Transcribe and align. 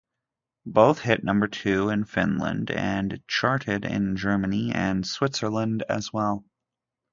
Both 0.65 1.01
hit 1.01 1.23
number 1.23 1.47
two 1.47 1.89
in 1.89 2.05
Finland, 2.05 2.71
and 2.71 3.21
charted 3.27 3.85
in 3.85 4.15
Germany 4.15 4.71
and 4.73 5.05
Switzerland 5.05 5.83
as 5.87 6.11
well. 6.11 6.43